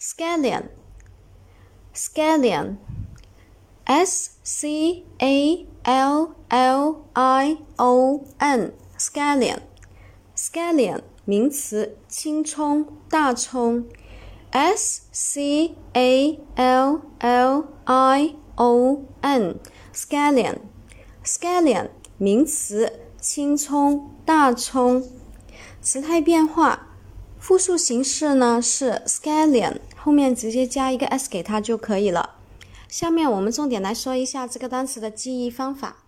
[0.00, 0.68] Scallion.
[1.92, 2.78] Scallion.
[3.88, 8.72] S C A L L I O N.
[8.96, 9.60] Scallion.
[10.36, 13.86] Scallion 名词，青葱、大葱。
[14.52, 19.58] S C A L L I O N.
[19.92, 20.58] Scallion.
[21.24, 25.04] Scallion 名词，青葱、大葱。
[25.82, 26.87] 词态变化。
[27.40, 32.34] 复数形式呢是 scallion，后面直接加一个 s 给它就可以了。
[32.88, 35.98] 下面我们重点来说一下这个单词的记忆方法。